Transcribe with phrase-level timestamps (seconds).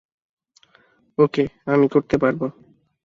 [1.17, 1.43] ওকে,
[1.65, 2.41] আমি করতে পারব।